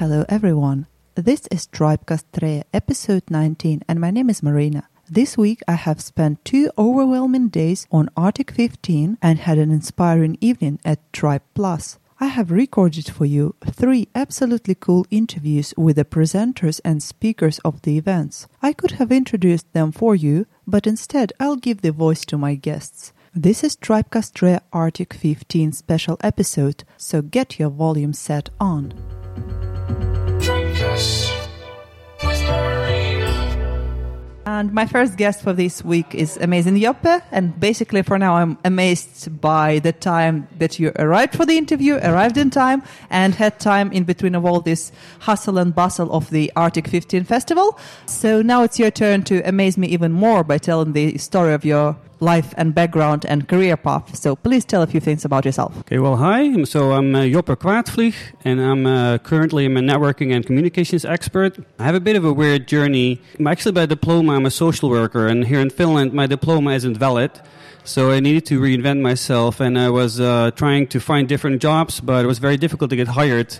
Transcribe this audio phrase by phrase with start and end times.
[0.00, 0.86] Hello everyone.
[1.14, 4.88] This is Tribecast 3, episode 19, and my name is Marina.
[5.06, 10.38] This week I have spent two overwhelming days on Arctic 15 and had an inspiring
[10.40, 11.98] evening at Tribe Plus.
[12.18, 17.82] I have recorded for you three absolutely cool interviews with the presenters and speakers of
[17.82, 18.48] the events.
[18.62, 22.54] I could have introduced them for you, but instead I'll give the voice to my
[22.54, 23.12] guests.
[23.34, 28.94] This is Tribecast 3 Arctic 15 special episode, so get your volume set on.
[34.60, 37.22] And my first guest for this week is amazing Joppe.
[37.32, 41.94] And basically, for now, I'm amazed by the time that you arrived for the interview,
[42.02, 46.28] arrived in time, and had time in between of all this hustle and bustle of
[46.28, 47.78] the Arctic 15 festival.
[48.04, 51.64] So now it's your turn to amaze me even more by telling the story of
[51.64, 54.16] your life and background and career path.
[54.16, 55.76] So please tell a few things about yourself.
[55.80, 56.64] Okay, well, hi.
[56.64, 58.14] So I'm uh, Joppe Kwaadvlieg,
[58.44, 61.58] and I'm uh, currently I'm a networking and communications expert.
[61.78, 63.20] I have a bit of a weird journey.
[63.38, 66.96] I'm actually by diploma, I'm a social worker, and here in Finland, my diploma isn't
[66.96, 67.32] valid.
[67.82, 72.00] So I needed to reinvent myself, and I was uh, trying to find different jobs,
[72.00, 73.58] but it was very difficult to get hired.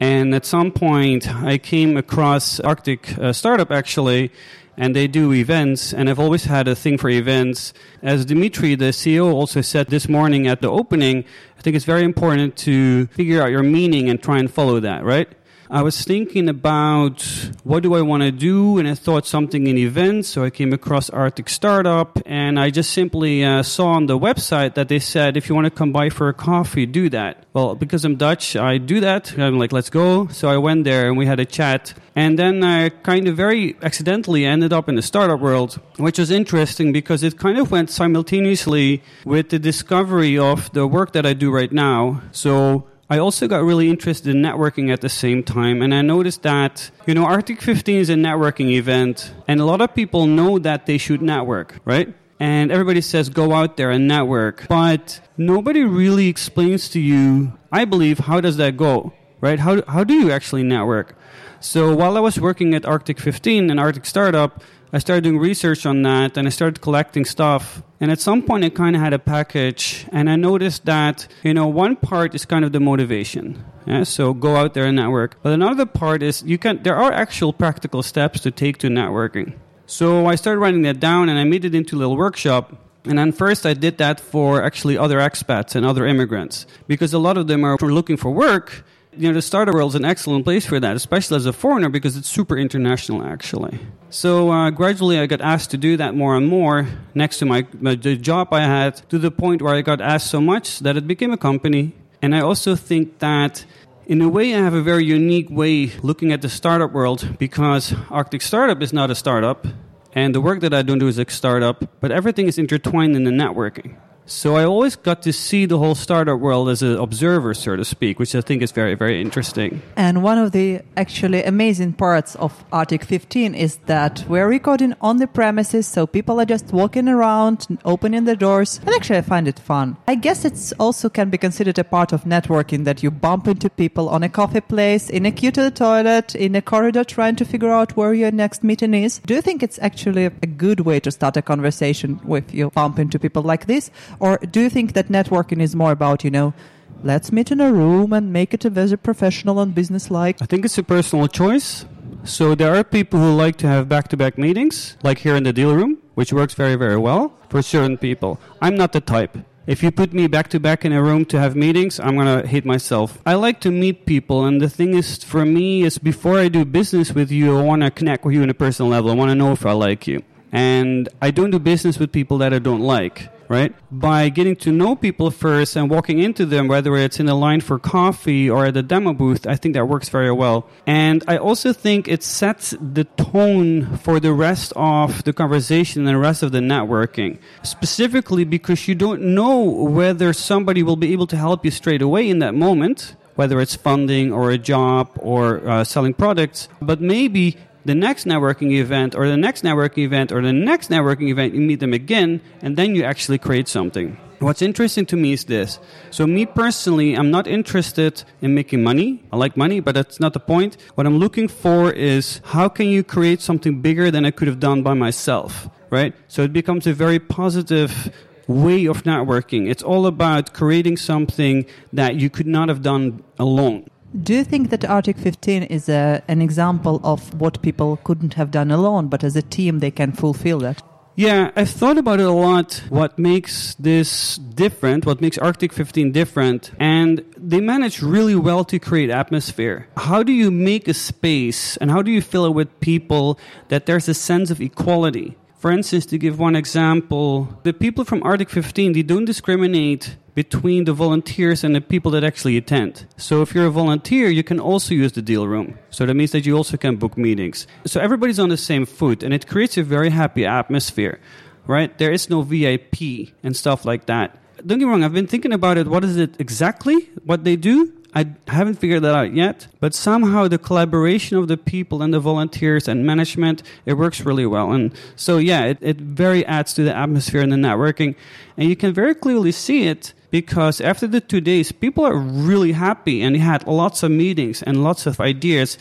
[0.00, 4.32] And at some point, I came across Arctic uh, Startup actually,
[4.76, 7.72] and they do events and i've always had a thing for events.
[8.02, 11.24] As dimitri the ceo also said this morning at the opening
[11.58, 15.04] i think it's very important to figure out your meaning and try and follow that
[15.04, 15.28] right
[15.74, 17.24] I was thinking about
[17.64, 20.28] what do I want to do, and I thought something in events.
[20.28, 24.74] So I came across Arctic Startup, and I just simply uh, saw on the website
[24.74, 27.42] that they said if you want to come by for a coffee, do that.
[27.54, 29.36] Well, because I'm Dutch, I do that.
[29.36, 30.28] I'm like, let's go.
[30.28, 33.74] So I went there, and we had a chat, and then I kind of very
[33.82, 37.90] accidentally ended up in the startup world, which was interesting because it kind of went
[37.90, 42.22] simultaneously with the discovery of the work that I do right now.
[42.30, 46.42] So I also got really interested in networking at the same time, and I noticed
[46.42, 50.58] that, you know, Arctic 15 is a networking event, and a lot of people know
[50.58, 52.12] that they should network, right?
[52.40, 57.84] And everybody says go out there and network, but nobody really explains to you, I
[57.84, 59.60] believe, how does that go, right?
[59.60, 61.16] How, how do you actually network?
[61.60, 64.60] So while I was working at Arctic 15 an Arctic Startup,
[64.94, 67.82] I started doing research on that and I started collecting stuff.
[67.98, 71.52] And at some point, I kind of had a package, and I noticed that, you
[71.52, 73.64] know, one part is kind of the motivation.
[73.86, 74.04] Yeah?
[74.04, 75.42] So go out there and network.
[75.42, 79.54] But another part is you can, there are actual practical steps to take to networking.
[79.86, 82.76] So I started writing that down and I made it into a little workshop.
[83.04, 87.18] And then first I did that for actually other expats and other immigrants because a
[87.18, 88.84] lot of them are looking for work
[89.16, 91.88] you know, the startup world is an excellent place for that, especially as a foreigner
[91.88, 93.78] because it's super international, actually.
[94.10, 97.66] So uh, gradually, I got asked to do that more and more next to my,
[97.80, 100.96] my the job I had, to the point where I got asked so much that
[100.96, 101.92] it became a company.
[102.22, 103.64] And I also think that
[104.06, 107.94] in a way, I have a very unique way looking at the startup world because
[108.10, 109.66] Arctic Startup is not a startup,
[110.12, 113.30] and the work that I do is a startup, but everything is intertwined in the
[113.30, 113.96] networking.
[114.26, 117.84] So I always got to see the whole startup world as an observer, so to
[117.84, 119.82] speak, which I think is very, very interesting.
[119.96, 125.18] And one of the actually amazing parts of Arctic 15 is that we're recording on
[125.18, 129.46] the premises, so people are just walking around, opening the doors, and actually I find
[129.46, 129.98] it fun.
[130.08, 133.68] I guess it's also can be considered a part of networking that you bump into
[133.68, 137.36] people on a coffee place, in a queue to the toilet, in a corridor trying
[137.36, 139.18] to figure out where your next meeting is.
[139.26, 142.98] Do you think it's actually a good way to start a conversation with you bump
[142.98, 143.90] into people like this?
[144.20, 146.54] Or do you think that networking is more about, you know,
[147.02, 150.40] let's meet in a room and make it a very professional and business-like?
[150.40, 151.84] I think it's a personal choice.
[152.24, 155.74] So there are people who like to have back-to-back meetings, like here in the deal
[155.74, 158.40] room, which works very, very well for certain people.
[158.62, 159.36] I'm not the type.
[159.66, 162.46] If you put me back to back in a room to have meetings, I'm gonna
[162.46, 163.18] hate myself.
[163.24, 166.64] I like to meet people, and the thing is, for me, is before I do
[166.64, 169.10] business with you, I wanna connect with you on a personal level.
[169.10, 170.22] I wanna know if I like you.
[170.52, 173.72] And I don't do business with people that I don't like right?
[173.90, 177.60] By getting to know people first and walking into them, whether it's in a line
[177.60, 180.68] for coffee or at a demo booth, I think that works very well.
[180.86, 186.08] And I also think it sets the tone for the rest of the conversation and
[186.08, 187.38] the rest of the networking.
[187.62, 189.60] Specifically because you don't know
[190.00, 193.74] whether somebody will be able to help you straight away in that moment whether it's
[193.74, 199.28] funding or a job or uh, selling products, but maybe the next networking event or
[199.28, 202.94] the next networking event or the next networking event, you meet them again, and then
[202.94, 204.16] you actually create something.
[204.40, 205.78] What's interesting to me is this.
[206.10, 209.22] So, me personally, I'm not interested in making money.
[209.32, 210.76] I like money, but that's not the point.
[210.96, 214.60] What I'm looking for is how can you create something bigger than I could have
[214.60, 216.14] done by myself, right?
[216.28, 218.12] So, it becomes a very positive
[218.46, 219.70] way of networking.
[219.70, 223.88] It's all about creating something that you could not have done alone
[224.22, 228.52] Do you think that Arctic 15 is a, an example of what people couldn't have
[228.52, 230.80] done alone, but as a team they can fulfill that?
[231.16, 232.82] Yeah, I've thought about it a lot.
[232.90, 238.78] What makes this different, what makes Arctic 15 different, and they manage really well to
[238.78, 239.88] create atmosphere.
[239.96, 243.38] How do you make a space and how do you fill it with people
[243.68, 245.36] that there's a sense of equality?
[245.64, 250.84] For instance, to give one example, the people from Arctic 15, they don't discriminate between
[250.84, 253.06] the volunteers and the people that actually attend.
[253.16, 255.78] So if you're a volunteer, you can also use the deal room.
[255.88, 257.66] So that means that you also can book meetings.
[257.86, 261.18] So everybody's on the same foot and it creates a very happy atmosphere,
[261.66, 261.96] right?
[261.96, 264.36] There is no VIP and stuff like that.
[264.66, 265.88] Don't get me wrong, I've been thinking about it.
[265.88, 267.90] What is it exactly what they do?
[268.16, 272.20] I haven't figured that out yet, but somehow the collaboration of the people and the
[272.20, 274.70] volunteers and management, it works really well.
[274.70, 278.14] And so, yeah, it, it very adds to the atmosphere and the networking.
[278.56, 282.70] And you can very clearly see it because after the two days, people are really
[282.70, 285.76] happy and they had lots of meetings and lots of ideas.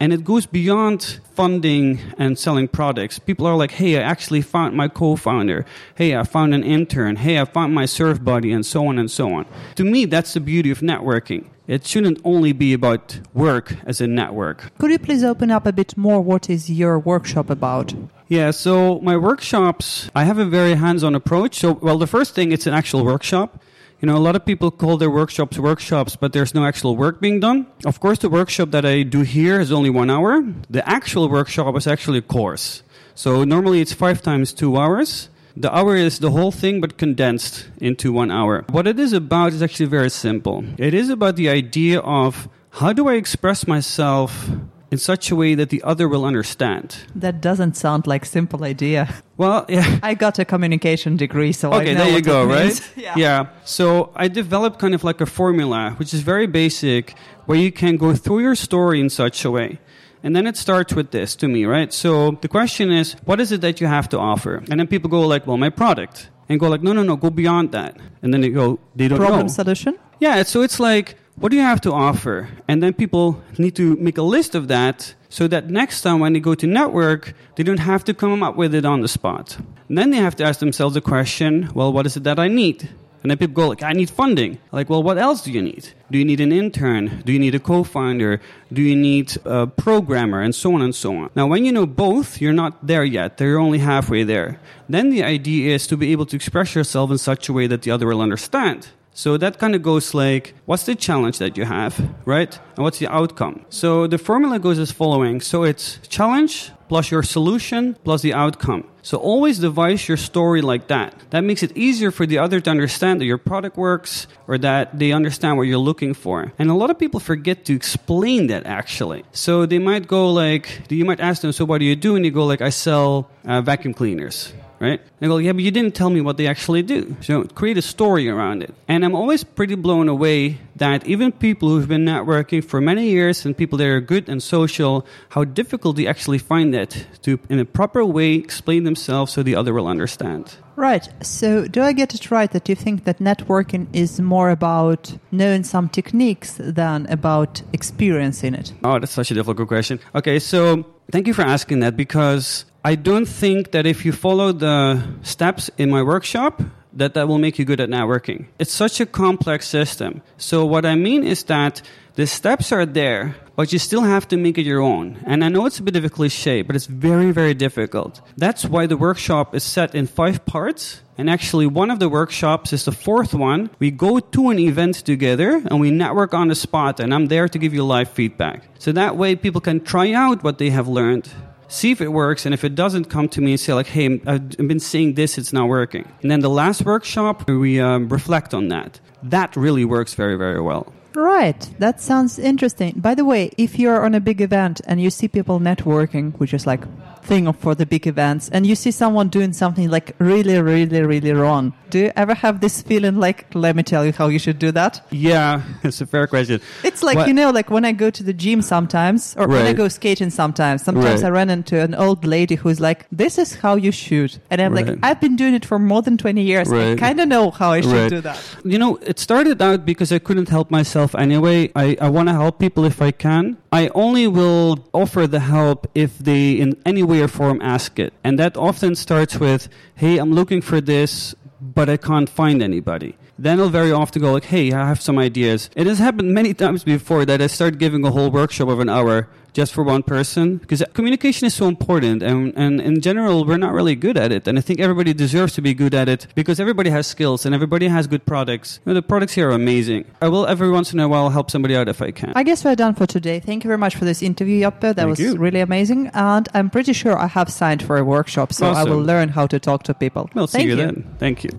[0.00, 3.20] And it goes beyond funding and selling products.
[3.20, 5.64] People are like, hey, I actually found my co founder.
[5.94, 7.16] Hey, I found an intern.
[7.16, 9.46] Hey, I found my surf buddy, and so on and so on.
[9.76, 11.46] To me, that's the beauty of networking.
[11.66, 14.70] It shouldn't only be about work as a network.
[14.78, 16.20] Could you please open up a bit more?
[16.20, 17.92] What is your workshop about?
[18.28, 21.58] Yeah, so my workshops, I have a very hands on approach.
[21.58, 23.62] So, well, the first thing, it's an actual workshop.
[24.00, 27.20] You know, a lot of people call their workshops workshops, but there's no actual work
[27.20, 27.66] being done.
[27.84, 30.44] Of course, the workshop that I do here is only one hour.
[30.68, 32.82] The actual workshop is actually a course.
[33.14, 35.30] So normally it's five times two hours.
[35.56, 38.64] The hour is the whole thing, but condensed into one hour.
[38.70, 40.64] What it is about is actually very simple.
[40.76, 44.50] It is about the idea of how do I express myself
[44.90, 46.96] in such a way that the other will understand.
[47.14, 49.08] That doesn't sound like simple idea.
[49.38, 49.98] Well, yeah.
[50.02, 52.78] I got a communication degree, so okay, there you go, right?
[52.96, 53.14] yeah.
[53.16, 53.46] yeah.
[53.64, 57.14] So I developed kind of like a formula, which is very basic,
[57.46, 59.78] where you can go through your story in such a way.
[60.22, 61.92] And then it starts with this to me, right?
[61.92, 64.62] So the question is, what is it that you have to offer?
[64.70, 66.30] And then people go like, well, my product.
[66.48, 67.96] And go like, no, no, no, go beyond that.
[68.22, 69.48] And then they go, they don't Problem know.
[69.48, 69.98] solution?
[70.20, 72.48] Yeah, so it's like, what do you have to offer?
[72.68, 76.32] And then people need to make a list of that so that next time when
[76.32, 79.58] they go to network, they don't have to come up with it on the spot.
[79.88, 82.48] And then they have to ask themselves the question, well, what is it that I
[82.48, 82.88] need?
[83.26, 84.60] And then people go like, I need funding.
[84.70, 85.88] Like, well, what else do you need?
[86.12, 87.22] Do you need an intern?
[87.26, 88.40] Do you need a co-founder?
[88.72, 90.40] Do you need a programmer?
[90.40, 91.30] And so on and so on.
[91.34, 93.40] Now, when you know both, you're not there yet.
[93.40, 94.60] You're only halfway there.
[94.88, 97.82] Then the idea is to be able to express yourself in such a way that
[97.82, 98.90] the other will understand.
[99.12, 102.56] So that kind of goes like, what's the challenge that you have, right?
[102.76, 103.66] And what's the outcome?
[103.70, 105.40] So the formula goes as following.
[105.40, 108.84] So it's challenge plus your solution plus the outcome.
[109.06, 111.14] So always devise your story like that.
[111.30, 114.98] That makes it easier for the other to understand that your product works or that
[114.98, 116.52] they understand what you're looking for.
[116.58, 119.22] And a lot of people forget to explain that actually.
[119.30, 122.16] So they might go like, you might ask them, so what do you do?
[122.16, 125.00] And you go like, I sell uh, vacuum cleaners right?
[125.18, 127.16] They go, yeah, but you didn't tell me what they actually do.
[127.22, 128.74] So create a story around it.
[128.86, 133.46] And I'm always pretty blown away that even people who've been networking for many years
[133.46, 137.58] and people that are good and social, how difficult they actually find it to, in
[137.58, 140.56] a proper way, explain themselves so the other will understand.
[140.76, 141.08] Right.
[141.22, 145.64] So, do I get it right that you think that networking is more about knowing
[145.64, 148.74] some techniques than about experiencing it?
[148.84, 149.98] Oh, that's such a difficult question.
[150.14, 154.52] Okay, so thank you for asking that because I don't think that if you follow
[154.52, 156.62] the steps in my workshop,
[156.96, 158.46] that that will make you good at networking.
[158.58, 160.22] It's such a complex system.
[160.38, 161.82] So what I mean is that
[162.14, 165.18] the steps are there, but you still have to make it your own.
[165.26, 168.22] And I know it's a bit of a cliche, but it's very, very difficult.
[168.38, 171.02] That's why the workshop is set in five parts.
[171.18, 173.70] And actually, one of the workshops is the fourth one.
[173.78, 177.48] We go to an event together and we network on the spot, and I'm there
[177.48, 178.64] to give you live feedback.
[178.78, 181.30] So that way, people can try out what they have learned
[181.68, 184.20] see if it works and if it doesn't come to me and say like hey
[184.26, 188.54] i've been seeing this it's not working and then the last workshop we um, reflect
[188.54, 191.58] on that that really works very very well Right.
[191.78, 192.92] That sounds interesting.
[192.98, 196.52] By the way, if you're on a big event and you see people networking, which
[196.52, 196.82] is like
[197.26, 201.32] thing for the big events, and you see someone doing something like really, really, really
[201.32, 204.58] wrong, do you ever have this feeling like, let me tell you how you should
[204.58, 204.92] do that?
[205.10, 208.22] yeah it's a fair question It's like, What- you know, like when I go to
[208.22, 211.28] the gym sometimes, or when I go skating sometimes, sometimes Right.
[211.28, 214.38] I run into an old lady who's like, this is how you shoot.
[214.50, 214.86] And I'm Right.
[214.88, 216.72] like, I've been doing it for more than 20 years.
[216.72, 218.10] I kind of know how I should Right.
[218.16, 218.38] do that.
[218.64, 221.70] You know, it started out because I couldn't help myself anyway.
[221.74, 223.56] I, I want to help people if I can.
[223.72, 228.12] I only will offer the help if they, in any way or form, ask it.
[228.24, 231.34] And that often starts with, hey, I'm looking for this.
[231.74, 233.16] but I can't find anybody.
[233.38, 236.52] Then I'll very often go like, "Hey, I have some ideas." It has happened many
[236.54, 240.02] times before that I start giving a whole workshop of an hour just for one
[240.02, 244.30] person because communication is so important, and and in general we're not really good at
[244.30, 244.46] it.
[244.46, 247.54] And I think everybody deserves to be good at it because everybody has skills and
[247.54, 248.80] everybody has good products.
[248.84, 250.04] You know, the products here are amazing.
[250.20, 252.32] I will every once in a while help somebody out if I can.
[252.36, 253.40] I guess we're done for today.
[253.40, 254.80] Thank you very much for this interview, Joppe.
[254.80, 255.36] That Thank was you.
[255.36, 256.10] really amazing.
[256.12, 259.46] And I'm pretty sure I have signed for a workshop, so I will learn how
[259.46, 260.28] to talk to people.
[260.34, 261.16] Well, see Thank you then.
[261.18, 261.50] Thank you.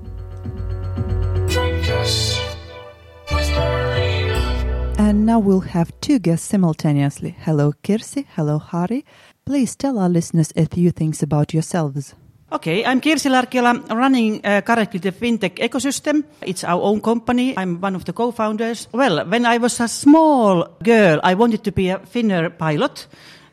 [5.00, 7.36] And now we'll have two guests simultaneously.
[7.40, 8.26] Hello, Kirsi.
[8.36, 9.06] Hello, Hari.
[9.46, 12.16] Please tell our listeners a few things about yourselves.
[12.52, 16.24] Okay, I'm Kirsi Larkiola, running uh, currently the fintech ecosystem.
[16.42, 17.58] It's our own company.
[17.58, 18.88] I'm one of the co-founders.
[18.92, 23.08] Well, when I was a small girl, I wanted to be a Finnair pilot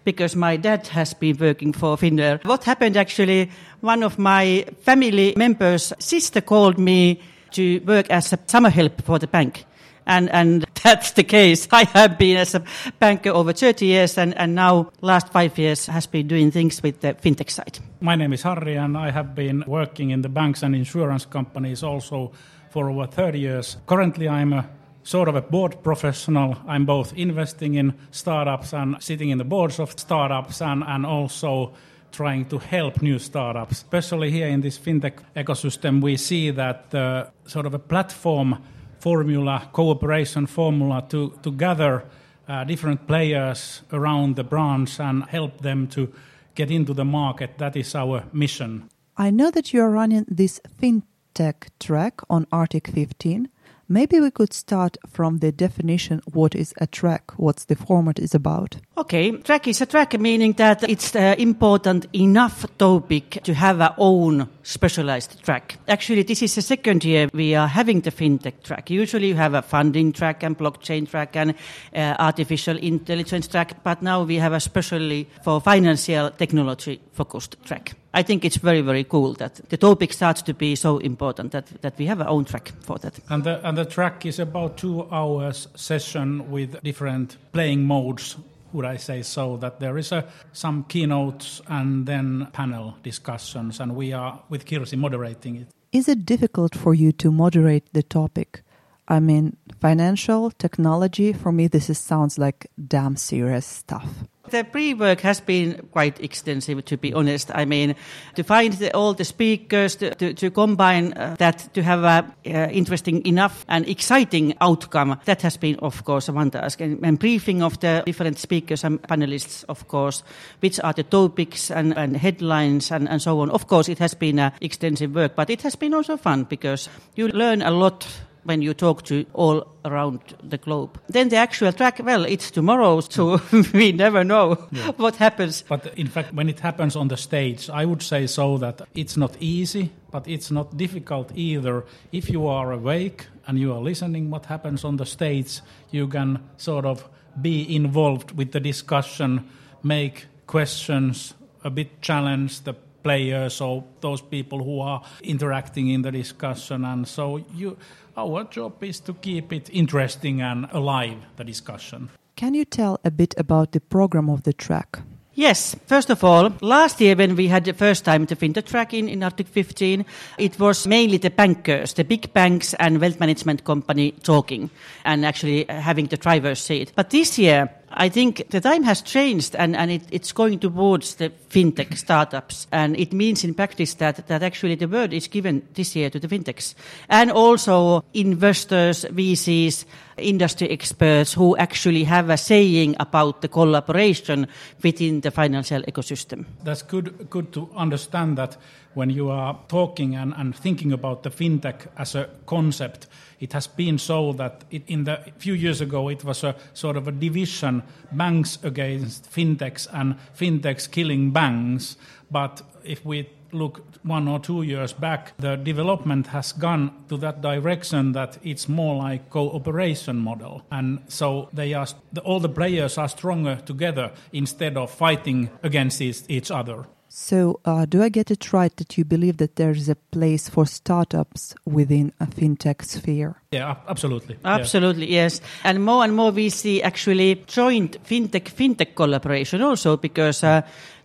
[0.04, 2.42] because my dad has been working for Finnair.
[2.44, 7.20] What happened actually, one of my family members' sister called me
[7.50, 9.64] to work as a summer help for the bank.
[10.06, 11.68] And, and that's the case.
[11.72, 12.62] I have been as a
[12.98, 17.00] banker over 30 years and, and now last five years has been doing things with
[17.00, 17.78] the fintech side.
[18.00, 21.82] My name is Harry, and I have been working in the banks and insurance companies
[21.82, 22.32] also
[22.70, 23.76] for over 30 years.
[23.86, 24.68] Currently, I'm a
[25.04, 26.56] sort of a board professional.
[26.66, 31.74] I'm both investing in startups and sitting in the boards of startups and, and also
[32.10, 33.72] trying to help new startups.
[33.72, 38.58] Especially here in this fintech ecosystem, we see that the sort of a platform
[39.04, 42.04] formula, cooperation formula to, to gather
[42.48, 46.08] uh, different players around the branch and help them to
[46.54, 47.58] get into the market.
[47.58, 48.88] That is our mission.
[49.18, 53.48] I know that you are running this fintech track on Arctic 15.
[53.88, 58.34] Maybe we could start from the definition what is a track, what's the format is
[58.34, 58.76] about.
[58.96, 63.94] Okay, track is a track, meaning that it's uh, important enough topic to have our
[63.98, 65.78] own specialized track.
[65.86, 68.90] Actually, this is the second year we are having the fintech track.
[68.90, 71.54] Usually you have a funding track and blockchain track and
[71.94, 77.94] uh, artificial intelligence track, but now we have a specially for financial technology focused track.
[78.14, 81.66] I think it's very, very cool that the topic starts to be so important that,
[81.82, 83.18] that we have our own track for that.
[83.28, 88.36] And the, and the track is about two hours session with different playing modes,
[88.74, 93.94] would I say so, that there is a, some keynotes and then panel discussions, and
[93.94, 95.68] we are with Kirsi moderating it.
[95.92, 98.62] Is it difficult for you to moderate the topic?
[99.06, 104.24] I mean, financial technology, for me, this is, sounds like damn serious stuff.
[104.50, 107.50] The pre-work has been quite extensive, to be honest.
[107.54, 107.94] I mean,
[108.34, 112.24] to find the, all the speakers, to, to, to combine uh, that, to have a
[112.46, 116.82] uh, interesting enough and exciting outcome, that has been, of course, one task.
[116.82, 120.22] And, and briefing of the different speakers and panelists, of course,
[120.60, 123.50] which are the topics and, and headlines and, and so on.
[123.50, 126.90] Of course, it has been uh, extensive work, but it has been also fun because
[127.16, 128.06] you learn a lot
[128.44, 131.00] when you talk to all around the globe.
[131.08, 133.40] Then the actual track, well, it's tomorrow, so
[133.74, 134.54] we never know
[134.96, 135.62] what happens.
[135.62, 139.16] But in fact, when it happens on the stage, I would say so that it's
[139.16, 141.84] not easy, but it's not difficult either.
[142.12, 145.60] If you are awake and you are listening what happens on the stage,
[145.90, 147.08] you can sort of
[147.40, 149.48] be involved with the discussion,
[149.82, 151.34] make questions,
[151.64, 152.74] a bit challenge the
[153.04, 157.76] players or those people who are interacting in the discussion and so you
[158.16, 163.10] our job is to keep it interesting and alive the discussion Can you tell a
[163.10, 164.98] bit about the program of the track?
[165.36, 168.94] Yes, first of all, last year when we had the first time the fintech track
[168.94, 170.04] in, in Arctic 15,
[170.38, 174.70] it was mainly the bankers, the big banks and wealth management company talking
[175.04, 176.92] and actually having the driver's seat.
[176.94, 181.14] But this year, I think the time has changed and, and it, it's going towards
[181.16, 182.66] the fintech startups.
[182.72, 186.18] And it means in practice that, that actually the word is given this year to
[186.18, 186.74] the fintechs.
[187.08, 189.84] And also investors, VCs,
[190.16, 194.46] industry experts who actually have a saying about the collaboration
[194.82, 196.44] within the financial ecosystem.
[196.62, 198.56] That's good, good to understand that
[198.94, 203.06] when you are talking and, and thinking about the fintech as a concept,
[203.40, 206.96] it has been so that it, in the few years ago it was a sort
[206.96, 211.96] of a division, banks against fintechs and fintechs killing banks.
[212.30, 217.40] But if we look one or two years back, the development has gone to that
[217.40, 220.62] direction that it's more like cooperation model.
[220.70, 226.00] And so they are, the, all the players are stronger together instead of fighting against
[226.00, 226.86] each, each other.
[227.16, 230.48] So, uh, do I get it right that you believe that there is a place
[230.48, 233.36] for startups within a fintech sphere?
[233.52, 234.36] Yeah, ab- absolutely.
[234.44, 234.54] Yeah.
[234.56, 235.40] Absolutely, yes.
[235.62, 240.62] And more and more we see actually joint fintech fintech collaboration also because uh,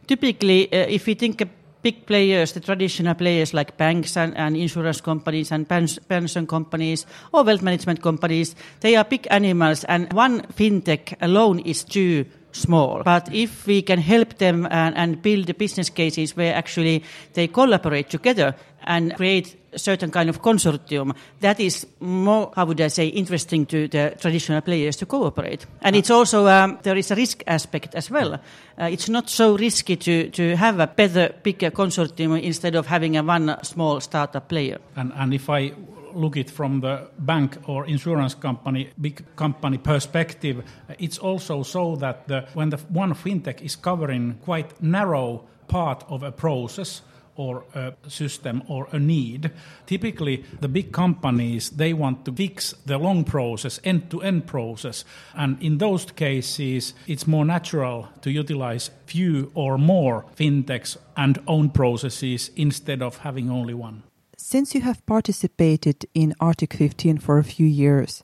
[0.07, 1.47] typically uh, if we think
[1.81, 7.05] big players, the traditional players like banks and, and insurance companies and pens- pension companies
[7.33, 13.01] or wealth management companies, they are big animals, and one fintech alone is too small.
[13.03, 17.47] But if we can help them and, and build the business cases where actually they
[17.47, 23.07] collaborate together and create certain kind of consortium, that is more, how would I say,
[23.07, 25.65] interesting to the traditional players to cooperate.
[25.81, 28.33] And it's also, um, there is a risk aspect as well.
[28.33, 33.17] Uh, it's not so risky to, to have a better, bigger consortium instead of having
[33.17, 34.79] a one small startup player.
[34.95, 35.73] And, and if I
[36.13, 40.63] look it from the bank or insurance company, big company perspective,
[40.97, 46.23] it's also so that the, when the one fintech is covering quite narrow part of
[46.23, 47.01] a process
[47.39, 49.49] or a system or a need,
[49.85, 55.77] typically the big companies they want to fix the long process, end-to-end process, and in
[55.77, 63.01] those cases it's more natural to utilize few or more fintechs and own processes instead
[63.01, 64.03] of having only one.
[64.37, 68.23] Since you have participated in Arctic 15 for a few years,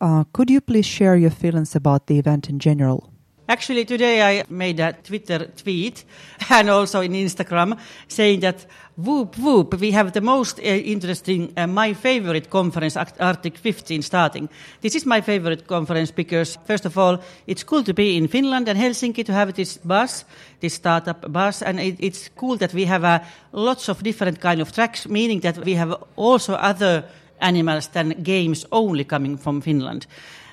[0.00, 3.12] uh, could you please share your feelings about the event in general?
[3.48, 6.04] Actually, today I made a Twitter tweet
[6.50, 11.66] and also in Instagram saying that whoop whoop, we have the most uh, interesting, uh,
[11.68, 14.48] my favorite conference, Arctic 15, starting.
[14.80, 18.68] This is my favorite conference because, first of all, it's cool to be in Finland
[18.68, 20.24] and Helsinki to have this bus,
[20.58, 23.20] this startup bus, and it, it's cool that we have uh,
[23.52, 27.04] lots of different kind of tracks, meaning that we have also other
[27.40, 30.06] animals than games only coming from Finland.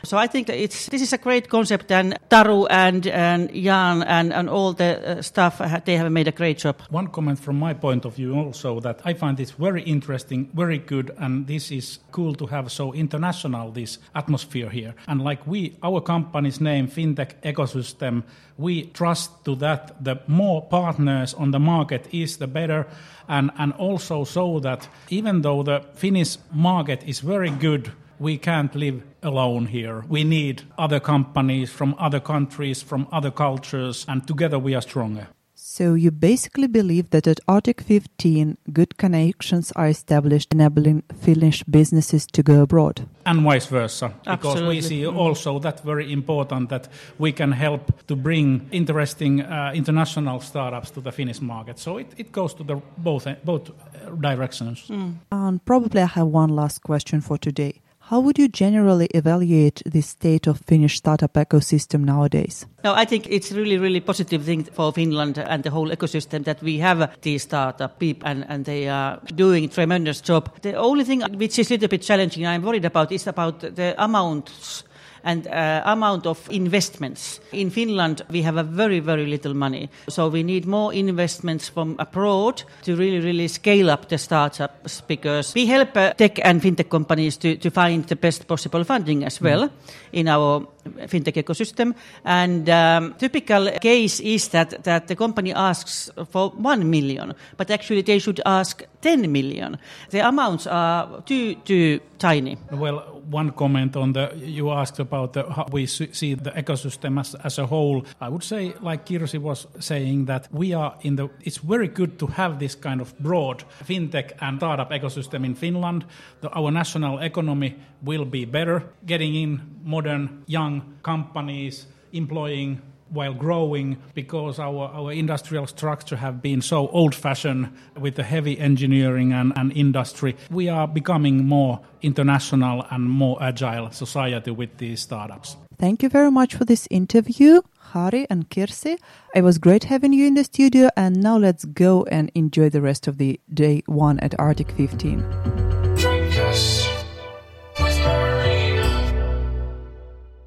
[0.05, 4.03] So I think that it's this is a great concept, and Taru and and Jan
[4.03, 6.75] and and all the uh, stuff uh, they have made a great job.
[6.89, 10.77] One comment from my point of view also that I find this very interesting, very
[10.77, 14.93] good, and this is cool to have so international this atmosphere here.
[15.07, 18.23] And like we, our company's name, FinTech Ecosystem,
[18.57, 22.87] we trust to that the more partners on the market is the better.
[23.29, 27.91] And, and also so that even though the Finnish market is very good,
[28.23, 30.05] we can't live alone here.
[30.07, 35.27] We need other companies from other countries, from other cultures, and together we are stronger.
[35.55, 42.27] So you basically believe that at Arctic 15, good connections are established, enabling Finnish businesses
[42.27, 43.07] to go abroad.
[43.25, 48.15] And vice versa, because we see also that very important that we can help to
[48.15, 51.79] bring interesting uh, international startups to the Finnish market.
[51.79, 54.91] So it, it goes to the both both uh, directions.
[55.31, 57.82] And probably I have one last question for today.
[58.07, 62.65] How would you generally evaluate the state of Finnish startup ecosystem nowadays?
[62.83, 66.61] No, I think it's really, really positive thing for Finland and the whole ecosystem that
[66.61, 70.49] we have these startup people and, and they are doing tremendous job.
[70.61, 73.95] The only thing which is a little bit challenging I'm worried about is about the
[73.97, 74.83] amounts
[75.23, 77.39] and uh, amount of investments.
[77.51, 79.89] In Finland, we have a very, very little money.
[80.09, 85.53] So we need more investments from abroad to really, really scale up the startups because
[85.55, 89.41] we help uh, tech and fintech companies to, to find the best possible funding as
[89.41, 89.69] well
[90.11, 90.67] in our
[91.07, 91.95] fintech ecosystem.
[92.25, 98.01] And um, typical case is that, that the company asks for 1 million, but actually
[98.01, 99.77] they should ask 10 million.
[100.09, 102.57] The amounts are too, too tiny.
[102.71, 107.35] Well, one comment on the you asked about the, how we see the ecosystem as,
[107.43, 108.05] as a whole.
[108.21, 111.29] I would say, like Kirsi was saying, that we are in the.
[111.41, 116.05] It's very good to have this kind of broad fintech and startup ecosystem in Finland.
[116.41, 122.81] The, our national economy will be better, getting in modern young companies, employing
[123.13, 129.31] while growing because our, our industrial structure have been so old-fashioned with the heavy engineering
[129.31, 130.35] and, and industry.
[130.49, 135.55] We are becoming more international and more agile society with these startups.
[135.77, 138.97] Thank you very much for this interview, Hari and Kirsi.
[139.35, 142.81] It was great having you in the studio, and now let's go and enjoy the
[142.81, 145.82] rest of the day one at Arctic 15.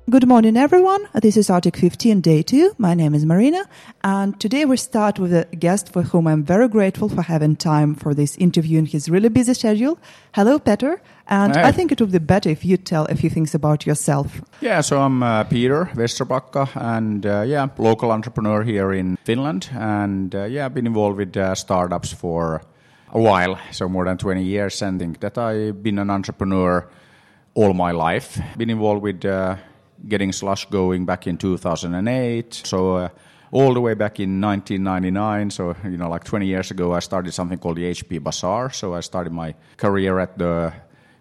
[0.09, 1.09] Good morning, everyone.
[1.15, 2.77] This is Arctic 15 Day 2.
[2.79, 3.65] My name is Marina,
[4.05, 7.97] and today we start with a guest for whom I'm very grateful for having time
[7.97, 9.99] for this interview in his really busy schedule.
[10.33, 11.03] Hello, Peter.
[11.27, 11.57] And.
[11.57, 14.41] I think it would be better if you tell a few things about yourself.
[14.61, 20.33] Yeah, so I'm uh, Peter Vesterbacka, and uh, yeah, local entrepreneur here in Finland, and
[20.37, 22.63] uh, yeah, I've been involved with uh, startups for
[23.11, 26.89] a while, so more than 20 years, and think that I've been an entrepreneur
[27.55, 28.41] all my life.
[28.57, 29.57] Been involved with uh,
[30.09, 32.97] getting Slush going back in 2008, so.
[32.97, 33.09] Uh,
[33.53, 37.33] all the way back in 1999, so you know, like 20 years ago, I started
[37.33, 38.71] something called the HP Bazaar.
[38.71, 40.73] So I started my career at the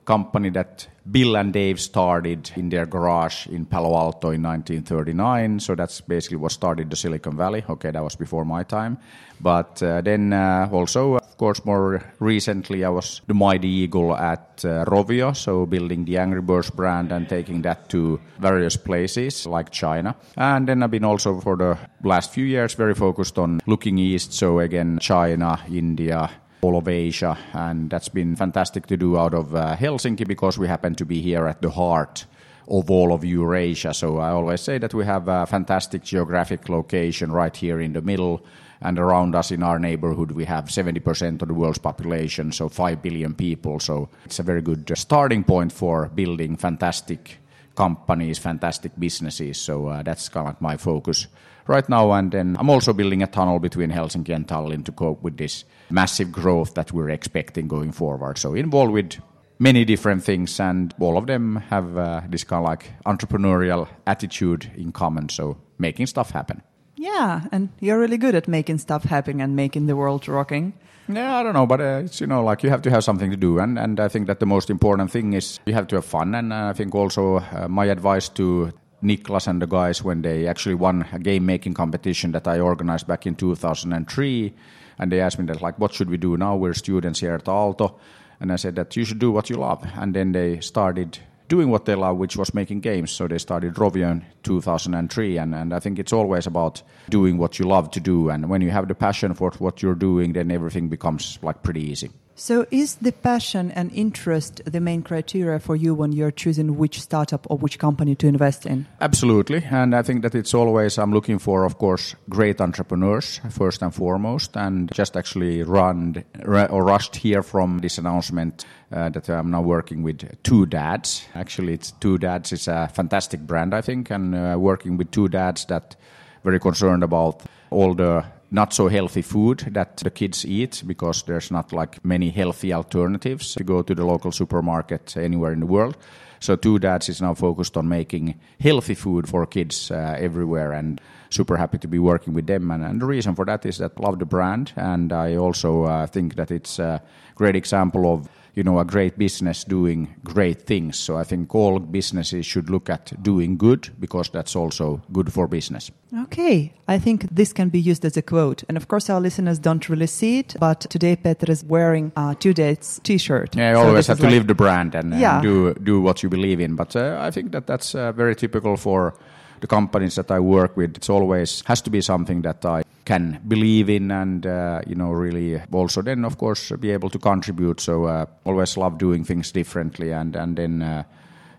[0.06, 5.60] company that Bill and Dave started in their garage in Palo Alto in 1939.
[5.60, 7.64] So that's basically what started the Silicon Valley.
[7.70, 8.98] Okay, that was before my time.
[9.40, 14.64] But uh, then uh, also, of course, more recently, I was the Mighty Eagle at
[14.64, 19.72] uh, Rovio, so building the Angry Birds brand and taking that to various places like
[19.72, 20.16] China.
[20.38, 24.34] And then I've been also for the last few years very focused on looking east.
[24.34, 26.30] So again, China, India,
[26.66, 30.68] all of Asia, and that's been fantastic to do out of uh, Helsinki because we
[30.68, 32.26] happen to be here at the heart
[32.68, 33.94] of all of Eurasia.
[33.94, 38.02] So I always say that we have a fantastic geographic location right here in the
[38.02, 38.44] middle,
[38.82, 43.02] and around us in our neighborhood we have 70% of the world's population, so 5
[43.04, 43.80] billion people.
[43.80, 47.38] So it's a very good starting point for building fantastic
[47.76, 49.58] companies, fantastic businesses.
[49.58, 51.28] So uh, that's kind of my focus
[51.68, 52.12] right now.
[52.14, 55.66] And then I'm also building a tunnel between Helsinki and Tallinn to cope with this
[55.90, 58.38] massive growth that we're expecting going forward.
[58.38, 59.20] So involved with
[59.60, 64.72] many different things, and all of them have uh, this kind of like entrepreneurial attitude
[64.76, 65.30] in common.
[65.30, 66.62] So making stuff happen.
[66.98, 70.74] Yeah, and you're really good at making stuff happen and making the world rocking.
[71.08, 73.30] Yeah, I don't know, but uh, it's you know like you have to have something
[73.30, 75.98] to do, and and I think that the most important thing is you have to
[75.98, 78.72] have fun, and uh, I think also uh, my advice to
[79.04, 83.06] Niklas and the guys when they actually won a game making competition that I organized
[83.06, 84.54] back in 2003,
[84.98, 86.56] and they asked me that like what should we do now?
[86.56, 88.00] We're students here at Aalto,
[88.40, 91.70] and I said that you should do what you love, and then they started doing
[91.70, 93.12] what they love, which was making games.
[93.12, 97.60] So they started Rovio in 2003, and, and I think it's always about doing what
[97.60, 98.30] you love to do.
[98.30, 101.82] And when you have the passion for what you're doing, then everything becomes like pretty
[101.82, 102.10] easy.
[102.38, 107.00] So, is the passion and interest the main criteria for you when you're choosing which
[107.00, 108.88] startup or which company to invest in?
[109.00, 113.82] Absolutely, and I think that it's always I'm looking for, of course, great entrepreneurs first
[113.82, 119.52] and foremost, and just actually run or rushed here from this announcement uh, that I'm
[119.52, 121.26] now working with Two Dads.
[121.36, 125.30] Actually, it's Two Dads is a fantastic brand, I think, and uh, working with two
[125.30, 125.96] dads that
[126.44, 131.52] very concerned about all the not so healthy food that the kids eat because there's
[131.52, 135.98] not like many healthy alternatives to go to the local supermarket anywhere in the world.
[136.40, 141.02] So Two Dads is now focused on making healthy food for kids uh, everywhere and
[141.30, 142.72] super happy to be working with them.
[142.72, 145.84] And, and, the reason for that is that I love the brand and I also
[145.84, 147.02] uh, think that it's a
[147.36, 150.98] great example of you know a great business doing great things.
[150.98, 155.48] So I think all businesses should look at doing good because that's also good for
[155.48, 155.92] business.
[156.24, 159.60] Okay, I think this can be used as a quote, and of course our listeners
[159.60, 163.56] don't really see it, but today Peter is wearing a Two Dads T-shirt.
[163.56, 166.24] Yeah, you always this have to like- live the brand and, and do do what
[166.24, 166.76] you believe in.
[166.76, 169.14] But uh, I think that that's uh, very typical for
[169.60, 170.96] the companies that I work with.
[170.98, 175.12] It's always has to be something that I can believe in and uh, you know
[175.12, 177.80] really also then of course be able to contribute.
[177.80, 180.82] So uh, always love doing things differently and and then.
[180.82, 181.04] Uh,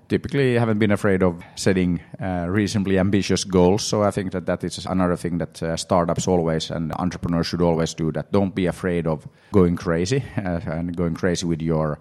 [0.09, 3.83] Typically, haven't been afraid of setting uh, reasonably ambitious goals.
[3.83, 7.61] So I think that that is another thing that uh, startups always and entrepreneurs should
[7.61, 8.13] always do.
[8.13, 11.99] That don't be afraid of going crazy uh, and going crazy with your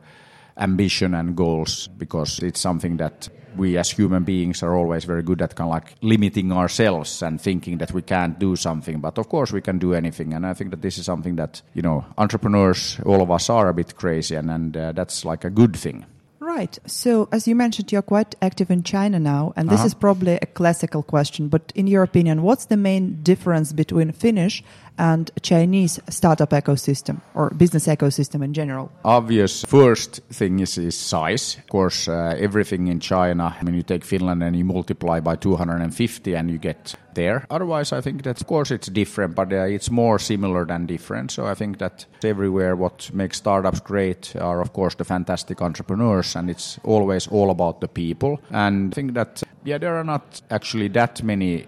[0.58, 5.42] ambition and goals because it's something that we as human beings are always very good
[5.42, 9.30] at kind of like limiting ourselves and thinking that we can't do something but of
[9.30, 12.04] course we can do anything and i think that this is something that you know
[12.18, 15.76] entrepreneurs all of us are a bit crazy and, and uh, that's like a good
[15.76, 16.06] thing
[16.40, 16.78] Right.
[16.86, 19.88] So, as you mentioned, you're quite active in China now, and this Uh-huh.
[19.88, 21.48] is probably a classical question.
[21.50, 24.64] But in your opinion, what's the main difference between Finnish
[24.98, 28.92] and Chinese startup ecosystem or business ecosystem in general?
[29.04, 31.58] obvious first thing is, is size.
[31.58, 35.36] Of course, uh, everything in China, I mean, you take Finland and you multiply by
[35.36, 37.46] 250 and you get there.
[37.50, 41.32] Otherwise, I think that, of course, it's different, but uh, it's more similar than different.
[41.32, 46.36] So I think that everywhere what makes startups great are, of course, the fantastic entrepreneurs,
[46.36, 48.40] and it's always all about the people.
[48.52, 51.66] And I think that, yeah, there are not actually that many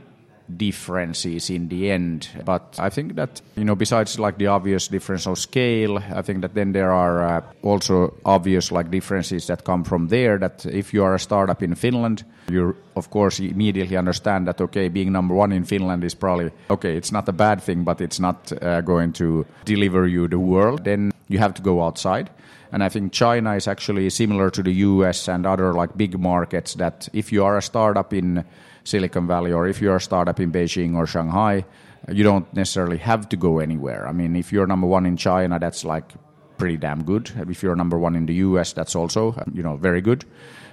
[0.55, 2.29] differences in the end.
[2.45, 6.41] But I think that, you know, besides like the obvious difference of scale, I think
[6.41, 10.37] that then there are uh, also obvious like differences that come from there.
[10.37, 14.87] That if you are a startup in Finland, you of course immediately understand that, okay,
[14.87, 18.19] being number one in Finland is probably, okay, it's not a bad thing, but it's
[18.19, 20.83] not uh, going to deliver you the world.
[20.83, 22.29] Then you have to go outside.
[22.71, 26.75] And I think China is actually similar to the US and other like big markets
[26.75, 28.43] that if you are a startup in
[28.87, 31.65] Silicon Valley or if you're a startup in Beijing or Shanghai,
[32.09, 34.07] you don't necessarily have to go anywhere.
[34.07, 36.13] I mean, if you're number one in China, that's like
[36.57, 37.31] pretty damn good.
[37.49, 40.23] If you're number one in the US, that's also, you know, very good.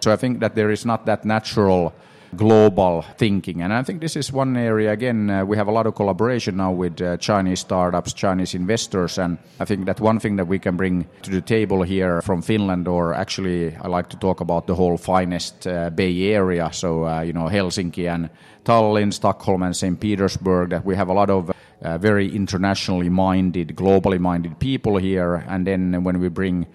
[0.00, 1.92] So I think that there is not that natural
[2.36, 3.62] global thinking.
[3.62, 6.56] And I think this is one area, again, uh, we have a lot of collaboration
[6.56, 9.18] now with uh, Chinese startups, Chinese investors.
[9.18, 12.42] And I think that one thing that we can bring to the table here from
[12.42, 16.70] Finland, or actually, I like to talk about the whole FinEst uh, Bay Area.
[16.72, 18.30] So, uh, you know, Helsinki and
[18.64, 19.98] Tallinn, Stockholm, and St.
[19.98, 21.50] Petersburg, that we have a lot of
[21.82, 25.44] uh, very internationally minded, globally minded people here.
[25.48, 26.66] And then when we bring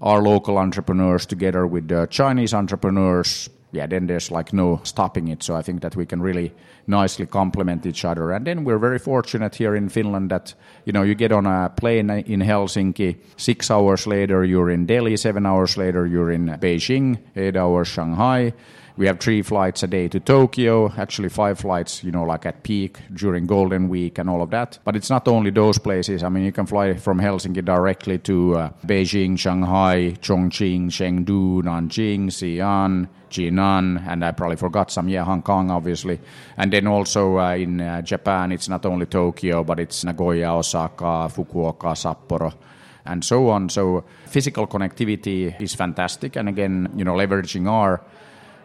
[0.00, 5.42] our local entrepreneurs together with the Chinese entrepreneurs, yeah, then there's like no stopping it.
[5.42, 6.52] So I think that we can really
[6.86, 8.32] nicely complement each other.
[8.32, 10.54] And then we're very fortunate here in Finland that,
[10.84, 15.16] you know, you get on a plane in Helsinki, six hours later you're in Delhi,
[15.16, 18.52] seven hours later you're in Beijing, eight hours Shanghai.
[18.98, 22.64] We have three flights a day to Tokyo, actually five flights, you know, like at
[22.64, 24.80] peak during Golden Week and all of that.
[24.82, 26.24] But it's not only those places.
[26.24, 32.26] I mean, you can fly from Helsinki directly to uh, Beijing, Shanghai, Chongqing, Chengdu, Nanjing,
[32.26, 36.18] Xi'an, Jinan, and I probably forgot some, yeah, Hong Kong, obviously.
[36.56, 41.30] And then also uh, in uh, Japan, it's not only Tokyo, but it's Nagoya, Osaka,
[41.30, 42.52] Fukuoka, Sapporo
[43.06, 43.68] and so on.
[43.68, 48.02] So physical connectivity is fantastic, and again, you know, leveraging our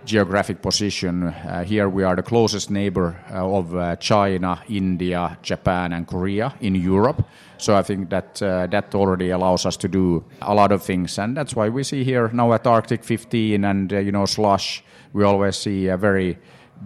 [0.06, 1.24] geographic position.
[1.24, 6.54] Uh, here we are the closest neighbor uh, of uh, China, India, Japan, and Korea
[6.62, 7.26] in Europe.
[7.58, 11.38] So I think that that already allows us to do a lot of things, and
[11.38, 15.56] that's why we see here now at Arctic 15 and you know Slush, we always
[15.56, 16.38] see a very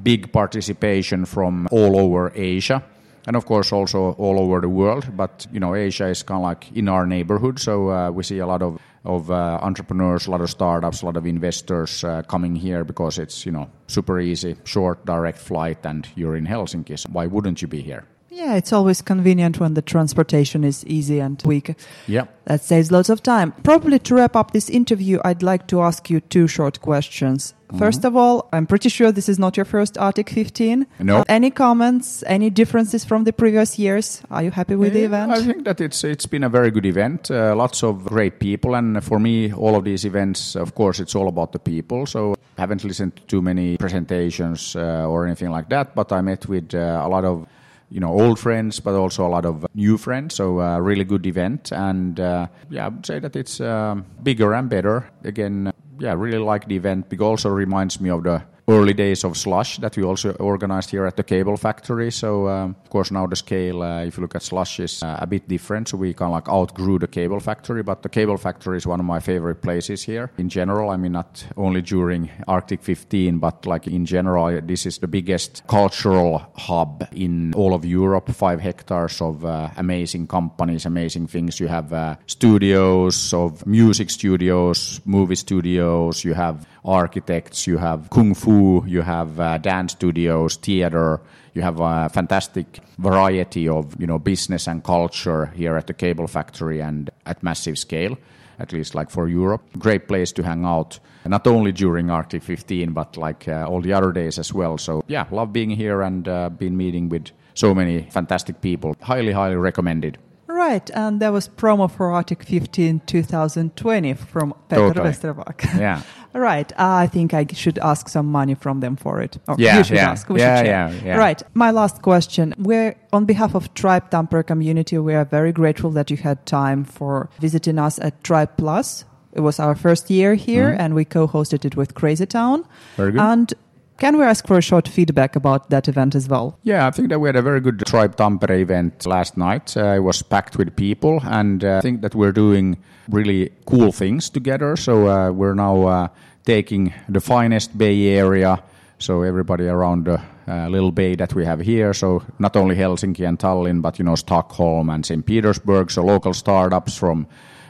[0.03, 2.84] big participation from all over Asia.
[3.25, 5.17] And of course, also all over the world.
[5.17, 8.45] But you know, Asia is kind of like in our neighborhood, so we see a
[8.45, 12.55] lot of of uh, entrepreneurs, a lot of startups, a lot of investors uh, coming
[12.55, 16.99] here because it's you know super easy, short, direct flight, and you're in Helsinki.
[16.99, 18.05] So why wouldn't you be here?
[18.38, 21.76] Yeah, it's always convenient when the transportation is easy and quick.
[22.06, 22.26] Yeah.
[22.45, 23.52] That saves lots of time.
[23.63, 27.56] Probably to wrap up this interview, I'd like to ask you two short questions.
[27.80, 30.86] First of all, I'm pretty sure this is not your first Arctic 15.
[31.00, 31.26] No.
[31.28, 34.21] Any comments, any differences from the previous years?
[34.30, 35.32] Are you happy with the event?
[35.32, 37.30] I think that it's it's been a very good event.
[37.30, 41.15] Uh, lots of great people, and for me, all of these events, of course, it's
[41.15, 42.06] all about the people.
[42.06, 46.21] So I haven't listened to too many presentations uh, or anything like that, but I
[46.21, 47.47] met with uh, a lot of
[47.89, 50.36] you know old friends, but also a lot of new friends.
[50.36, 54.54] So a really good event, and uh, yeah, I would say that it's um, bigger
[54.54, 55.10] and better.
[55.23, 57.10] Again, yeah, really like the event.
[57.10, 61.06] Because also reminds me of the early days of Slush that we also organized here
[61.06, 62.12] at the Cable Factory.
[62.12, 65.17] So, um, of course, now the scale, uh, if you look at Slush, is uh,
[65.21, 65.88] a bit different.
[65.88, 68.99] So we kind of like outgrew the Cable Factory, but the Cable Factory is one
[68.99, 70.89] of my favorite places here in general.
[70.89, 75.63] I mean, not only during Arctic 15, but like in general, this is the biggest
[75.67, 78.30] cultural hub in all of Europe.
[78.32, 81.60] Five hectares of uh, amazing companies, amazing things.
[81.62, 86.25] You have uh, studios of music studios, movie studios.
[86.25, 91.19] You have architects, you have kung fu, you have uh, dance studios, theater,
[91.53, 96.27] you have a fantastic variety of you know business and culture here at the cable
[96.27, 98.17] factory and at massive scale,
[98.59, 99.63] at least like for Europe.
[99.79, 103.93] Great place to hang out, not only during Arctic 15, but like uh, all the
[103.93, 104.77] other days as well.
[104.77, 108.95] So yeah, love being here and uh, been meeting with so many fantastic people.
[109.01, 110.17] Highly, highly recommended.
[110.47, 115.09] Right, and that was promo for Arctic 15 2020 from Peter Totally.
[115.09, 115.79] Vesterbacka.
[115.79, 116.01] Yeah.
[116.33, 119.37] right, I think I should ask some money from them for it.
[119.47, 120.11] Or Yeah, you should yeah.
[120.11, 120.29] ask.
[120.29, 121.17] We Yeah, should yeah, yeah.
[121.17, 122.53] Right, my last question.
[122.57, 126.83] We're, on behalf of Tribe Tampere community, we are very grateful that you had time
[126.83, 129.05] for visiting us at Tribe Plus.
[129.33, 130.81] It was our first year here, mm-hmm.
[130.81, 132.65] and we co-hosted it with Crazy Town.
[132.95, 133.21] Very good.
[133.21, 133.53] And
[133.97, 136.57] can we ask for a short feedback about that event as well?
[136.63, 139.75] Yeah, I think that we had a very good Tribe Tampere event last night.
[139.75, 142.77] Uh, it was packed with people, and uh, I think that we're doing
[143.10, 144.75] really cool things together.
[144.75, 146.07] So uh, we're now uh,
[146.45, 148.63] taking the FinEst Bay Area,
[148.99, 151.93] so everybody around the uh, little bay that we have here.
[151.93, 155.25] So not only Helsinki and Tallinn, but you know Stockholm and St.
[155.25, 155.91] Petersburg.
[155.91, 157.27] So local startups from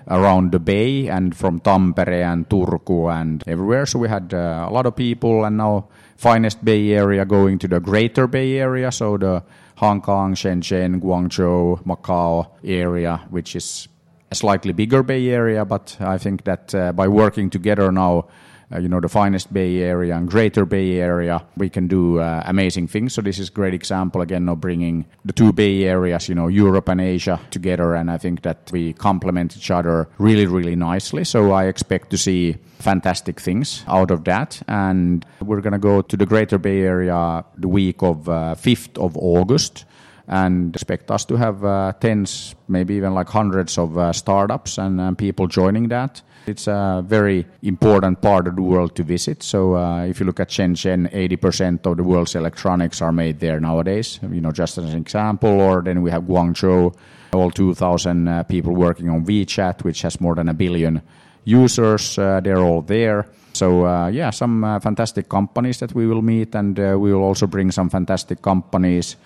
[0.10, 3.86] around the bay and from Tampere and Turku and everywhere.
[3.86, 5.88] So we had uh, a lot of people, and now
[6.18, 9.44] FinEst Bay Area going to the Greater Bay Area, so the
[9.76, 13.88] Hong Kong, Shenzhen, Guangzhou, Macau area, which is
[14.32, 15.64] a slightly bigger Bay Area.
[15.66, 18.28] But I think that uh, by working together now.
[18.70, 22.44] Uh, you know the FinEst Bay Area and Greater Bay Area, we can do uh,
[22.46, 23.14] amazing things.
[23.14, 26.48] So this is a great example again of bringing the two Bay Areas, you know,
[26.48, 31.24] Europe and Asia together, and I think that we complement each other really, really nicely.
[31.24, 36.18] So I expect to see fantastic things out of that, and we're gonna go to
[36.18, 39.86] the Greater Bay Area the week of uh, 5th of August
[40.28, 45.00] and expect us to have uh, tens, maybe even like hundreds of uh, startups and,
[45.00, 46.22] and people joining that.
[46.48, 49.44] It's a very important part of the world to visit.
[49.44, 53.60] So uh, if you look at Shenzhen, 80% of the world's electronics are made there
[53.60, 54.20] nowadays.
[54.22, 55.60] You know, just as an example.
[55.60, 56.96] Or then we have Guangzhou,
[57.34, 61.02] all 2,000 uh, people working on WeChat, which has more than a billion
[61.44, 62.18] users.
[62.18, 63.28] Uh, they're all there.
[63.54, 67.24] So uh, yeah, some uh, fantastic companies that we will meet, and uh, we will
[67.24, 69.18] also bring some fantastic companies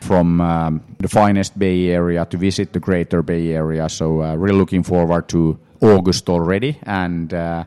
[0.00, 3.88] from um, the FinEst Bay Area to visit the Greater Bay Area.
[3.88, 7.64] So uh, really looking forward to August already and uh,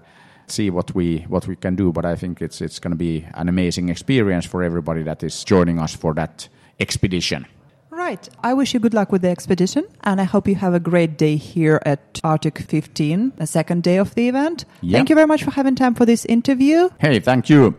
[0.47, 1.91] see what we what we can do.
[1.91, 5.43] But I think it's it's going to be an amazing experience for everybody that is
[5.43, 7.45] joining us for that expedition.
[7.89, 8.27] Right.
[8.41, 11.17] I wish you good luck with the expedition, and I hope you have a great
[11.17, 14.65] day here at Arctic 15, the second day of the event.
[14.81, 14.97] Yeah.
[14.97, 16.89] Thank you very much for having time for this interview.
[16.99, 17.75] Hey, thank you.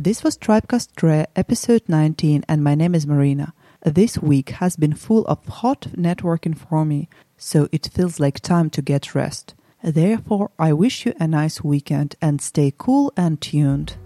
[0.00, 3.52] This was Tribecast Dre, episode 19, and my name is Marina.
[3.84, 8.70] This week has been full of hot networking for me, so it feels like time
[8.70, 9.56] to get rest.
[9.82, 13.96] Therefore, I wish you a nice weekend and stay cool and tuned.